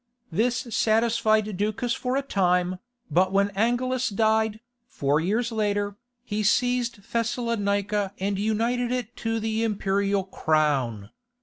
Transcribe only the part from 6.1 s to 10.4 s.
he seized Thessalonica and united it to the imperial